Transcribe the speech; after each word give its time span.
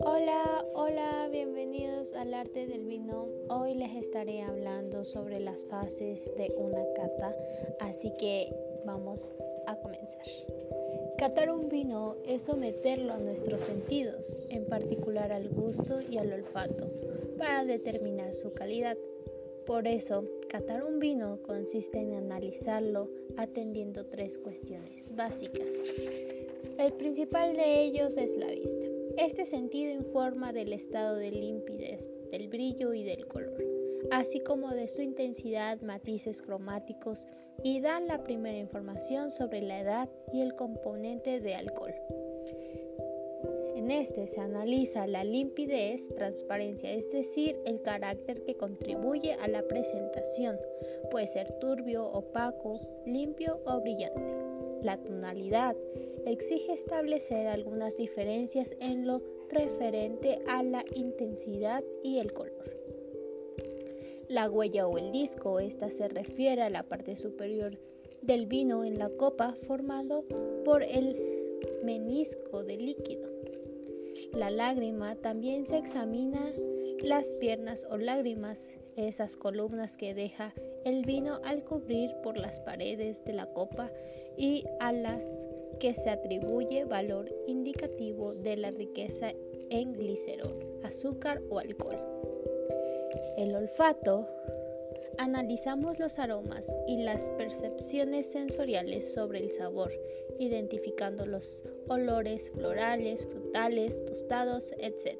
Hola, 0.00 0.64
hola, 0.72 1.28
bienvenidos 1.30 2.14
al 2.14 2.32
arte 2.32 2.66
del 2.66 2.86
vino. 2.86 3.28
Hoy 3.50 3.74
les 3.74 3.94
estaré 3.96 4.40
hablando 4.40 5.04
sobre 5.04 5.40
las 5.40 5.66
fases 5.66 6.30
de 6.38 6.50
una 6.56 6.82
cata, 6.96 7.36
así 7.80 8.14
que 8.18 8.50
vamos 8.86 9.30
a 9.66 9.76
comenzar. 9.76 10.24
Catar 11.18 11.50
un 11.50 11.68
vino 11.68 12.16
es 12.24 12.42
someterlo 12.42 13.12
a 13.12 13.18
nuestros 13.18 13.60
sentidos, 13.60 14.38
en 14.48 14.64
particular 14.64 15.32
al 15.32 15.50
gusto 15.50 16.00
y 16.00 16.16
al 16.16 16.32
olfato, 16.32 16.90
para 17.36 17.66
determinar 17.66 18.32
su 18.32 18.54
calidad. 18.54 18.96
Por 19.68 19.86
eso, 19.86 20.24
catar 20.48 20.82
un 20.82 20.98
vino 20.98 21.40
consiste 21.42 22.00
en 22.00 22.14
analizarlo 22.14 23.10
atendiendo 23.36 24.06
tres 24.06 24.38
cuestiones 24.38 25.14
básicas. 25.14 25.68
El 26.78 26.94
principal 26.94 27.54
de 27.54 27.82
ellos 27.82 28.16
es 28.16 28.34
la 28.36 28.46
vista. 28.46 28.86
Este 29.18 29.44
sentido 29.44 29.92
informa 29.92 30.52
del 30.54 30.72
estado 30.72 31.16
de 31.16 31.30
limpidez, 31.30 32.10
del 32.32 32.48
brillo 32.48 32.94
y 32.94 33.04
del 33.04 33.26
color 33.26 33.62
así 34.10 34.40
como 34.40 34.70
de 34.70 34.88
su 34.88 35.02
intensidad, 35.02 35.80
matices 35.82 36.42
cromáticos 36.42 37.26
y 37.62 37.80
dan 37.80 38.06
la 38.06 38.22
primera 38.22 38.56
información 38.56 39.30
sobre 39.30 39.60
la 39.60 39.80
edad 39.80 40.08
y 40.32 40.40
el 40.40 40.54
componente 40.54 41.40
de 41.40 41.54
alcohol. 41.54 41.94
En 43.88 43.92
este 43.92 44.26
se 44.26 44.42
analiza 44.42 45.06
la 45.06 45.24
limpidez, 45.24 46.14
transparencia, 46.14 46.92
es 46.92 47.10
decir, 47.10 47.58
el 47.64 47.80
carácter 47.80 48.42
que 48.42 48.54
contribuye 48.54 49.32
a 49.32 49.48
la 49.48 49.62
presentación. 49.62 50.58
Puede 51.10 51.26
ser 51.26 51.58
turbio, 51.58 52.04
opaco, 52.04 52.78
limpio 53.06 53.62
o 53.64 53.80
brillante. 53.80 54.20
La 54.82 54.98
tonalidad 54.98 55.74
exige 56.26 56.74
establecer 56.74 57.46
algunas 57.46 57.96
diferencias 57.96 58.76
en 58.78 59.06
lo 59.06 59.22
referente 59.48 60.38
a 60.46 60.62
la 60.62 60.84
intensidad 60.94 61.82
y 62.02 62.18
el 62.18 62.34
color. 62.34 62.70
La 64.28 64.50
huella 64.50 64.86
o 64.86 64.98
el 64.98 65.12
disco, 65.12 65.60
esta 65.60 65.88
se 65.88 66.08
refiere 66.08 66.60
a 66.60 66.68
la 66.68 66.82
parte 66.82 67.16
superior 67.16 67.78
del 68.20 68.44
vino 68.44 68.84
en 68.84 68.98
la 68.98 69.08
copa 69.08 69.56
formado 69.66 70.24
por 70.66 70.82
el 70.82 71.16
menisco 71.82 72.64
de 72.64 72.76
líquido. 72.76 73.37
La 74.32 74.50
lágrima 74.50 75.16
también 75.16 75.66
se 75.66 75.78
examina 75.78 76.52
las 77.02 77.34
piernas 77.36 77.86
o 77.90 77.96
lágrimas, 77.96 78.70
esas 78.96 79.36
columnas 79.36 79.96
que 79.96 80.14
deja 80.14 80.52
el 80.84 81.04
vino 81.04 81.40
al 81.44 81.64
cubrir 81.64 82.10
por 82.22 82.38
las 82.38 82.60
paredes 82.60 83.24
de 83.24 83.32
la 83.32 83.46
copa 83.46 83.90
y 84.36 84.64
a 84.80 84.92
las 84.92 85.24
que 85.78 85.94
se 85.94 86.10
atribuye 86.10 86.84
valor 86.84 87.32
indicativo 87.46 88.34
de 88.34 88.56
la 88.56 88.70
riqueza 88.70 89.32
en 89.70 89.92
glicerol, 89.92 90.80
azúcar 90.82 91.40
o 91.48 91.58
alcohol. 91.58 91.98
El 93.36 93.54
olfato, 93.54 94.26
analizamos 95.18 95.98
los 95.98 96.18
aromas 96.18 96.70
y 96.86 97.02
las 97.02 97.30
percepciones 97.30 98.26
sensoriales 98.26 99.12
sobre 99.12 99.40
el 99.40 99.52
sabor, 99.52 99.92
identificando 100.38 101.26
los 101.26 101.64
olores 101.88 102.50
florales, 102.52 103.26
tostados, 104.06 104.72
etc. 104.78 105.16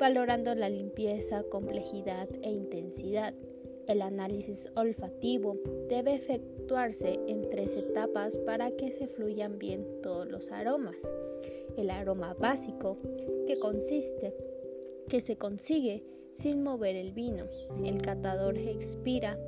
Valorando 0.00 0.52
la 0.56 0.68
limpieza, 0.68 1.44
complejidad 1.44 2.28
e 2.42 2.50
intensidad. 2.50 3.34
El 3.86 4.02
análisis 4.02 4.70
olfativo 4.74 5.56
debe 5.88 6.14
efectuarse 6.14 7.20
en 7.28 7.48
tres 7.48 7.76
etapas 7.76 8.36
para 8.38 8.72
que 8.72 8.90
se 8.92 9.06
fluyan 9.06 9.58
bien 9.58 9.86
todos 10.02 10.28
los 10.28 10.50
aromas. 10.50 10.96
El 11.76 11.90
aroma 11.90 12.34
básico, 12.34 12.98
que 13.46 13.58
consiste, 13.60 14.34
que 15.08 15.20
se 15.20 15.36
consigue 15.36 16.02
sin 16.34 16.64
mover 16.64 16.96
el 16.96 17.12
vino. 17.12 17.46
El 17.84 18.02
catador 18.02 18.58
expira 18.58 19.38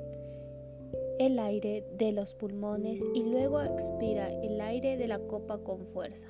el 1.18 1.38
aire 1.40 1.84
de 1.98 2.12
los 2.12 2.34
pulmones 2.34 3.02
y 3.14 3.24
luego 3.24 3.60
expira 3.60 4.30
el 4.42 4.60
aire 4.60 4.96
de 4.96 5.08
la 5.08 5.18
copa 5.18 5.58
con 5.58 5.86
fuerza. 5.88 6.28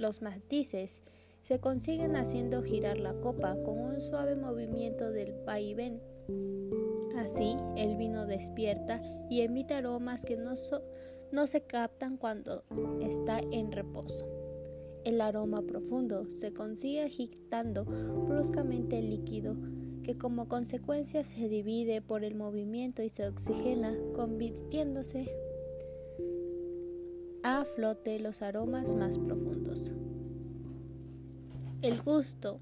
Los 0.00 0.22
matices 0.22 1.02
se 1.42 1.60
consiguen 1.60 2.16
haciendo 2.16 2.62
girar 2.62 2.96
la 2.96 3.12
copa 3.20 3.54
con 3.62 3.78
un 3.78 4.00
suave 4.00 4.34
movimiento 4.34 5.12
del 5.12 5.34
vaivén. 5.44 6.00
Así, 7.18 7.54
el 7.76 7.98
vino 7.98 8.24
despierta 8.24 9.02
y 9.28 9.42
emite 9.42 9.74
aromas 9.74 10.24
que 10.24 10.38
no, 10.38 10.54
no 11.32 11.46
se 11.46 11.60
captan 11.60 12.16
cuando 12.16 12.64
está 13.02 13.40
en 13.40 13.72
reposo. 13.72 14.26
El 15.04 15.20
aroma 15.20 15.60
profundo 15.60 16.30
se 16.30 16.54
consigue 16.54 17.02
agitando 17.02 17.84
bruscamente 17.84 19.00
el 19.00 19.10
líquido 19.10 19.54
que 20.02 20.16
como 20.16 20.48
consecuencia 20.48 21.24
se 21.24 21.50
divide 21.50 22.00
por 22.00 22.24
el 22.24 22.36
movimiento 22.36 23.02
y 23.02 23.10
se 23.10 23.28
oxigena, 23.28 23.94
convirtiéndose 24.14 25.30
a 27.42 27.64
flote 27.64 28.18
los 28.18 28.42
aromas 28.42 28.94
más 28.94 29.18
profundos. 29.18 29.92
El 31.82 32.02
gusto. 32.02 32.60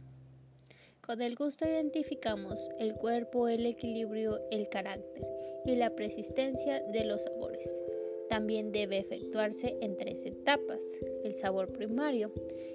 Con 1.00 1.22
el 1.22 1.34
gusto 1.34 1.64
identificamos 1.64 2.70
el 2.78 2.94
cuerpo, 2.94 3.48
el 3.48 3.66
equilibrio, 3.66 4.38
el 4.50 4.68
carácter 4.68 5.22
y 5.64 5.74
la 5.74 5.90
persistencia 5.90 6.80
de 6.82 7.04
los 7.04 7.24
sabores. 7.24 7.68
También 8.28 8.70
debe 8.70 8.98
efectuarse 8.98 9.76
en 9.80 9.96
tres 9.96 10.24
etapas. 10.24 10.84
El 11.24 11.34
sabor 11.34 11.72
primario, 11.72 12.32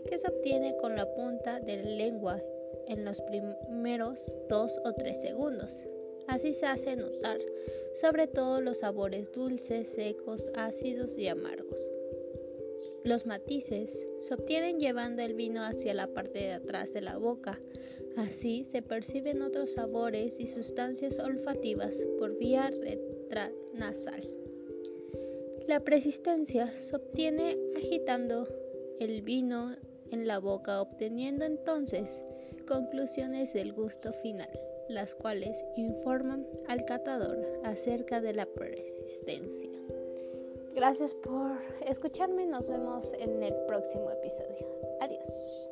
que 0.09 0.17
se 0.17 0.27
obtiene 0.27 0.75
con 0.77 0.95
la 0.95 1.05
punta 1.13 1.59
de 1.59 1.77
la 1.77 1.89
lengua 1.89 2.41
en 2.87 3.05
los 3.05 3.21
primeros 3.21 4.35
dos 4.49 4.77
o 4.83 4.93
tres 4.93 5.21
segundos. 5.21 5.83
Así 6.27 6.53
se 6.53 6.65
hace 6.65 6.95
notar, 6.95 7.39
sobre 8.01 8.27
todo 8.27 8.61
los 8.61 8.79
sabores 8.79 9.31
dulces, 9.31 9.87
secos, 9.89 10.51
ácidos 10.55 11.17
y 11.17 11.27
amargos. 11.27 11.92
Los 13.03 13.25
matices 13.25 14.07
se 14.21 14.33
obtienen 14.33 14.79
llevando 14.79 15.21
el 15.23 15.33
vino 15.33 15.63
hacia 15.63 15.93
la 15.93 16.07
parte 16.07 16.39
de 16.39 16.53
atrás 16.53 16.93
de 16.93 17.01
la 17.01 17.17
boca. 17.17 17.59
Así 18.15 18.63
se 18.63 18.81
perciben 18.81 19.41
otros 19.41 19.73
sabores 19.73 20.39
y 20.39 20.47
sustancias 20.47 21.19
olfativas 21.19 22.01
por 22.17 22.37
vía 22.37 22.69
retranasal. 22.69 24.29
La 25.67 25.81
persistencia 25.81 26.71
se 26.71 26.95
obtiene 26.95 27.57
agitando 27.75 28.47
el 28.99 29.21
vino 29.21 29.75
en 30.11 30.25
la 30.25 30.39
boca, 30.39 30.81
obteniendo 30.81 31.43
entonces 31.43 32.21
conclusiones 32.67 33.53
del 33.53 33.73
gusto 33.73 34.13
final, 34.13 34.49
las 34.87 35.13
cuales 35.15 35.63
informan 35.75 36.47
al 36.67 36.85
catador 36.85 37.59
acerca 37.63 38.21
de 38.21 38.33
la 38.33 38.45
persistencia. 38.45 39.71
Gracias 40.75 41.13
por 41.13 41.51
escucharme, 41.85 42.47
nos 42.47 42.67
vemos 42.67 43.13
en 43.19 43.43
el 43.43 43.53
próximo 43.67 44.09
episodio. 44.09 44.67
Adiós. 45.01 45.62